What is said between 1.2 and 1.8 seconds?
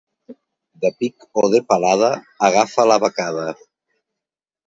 o de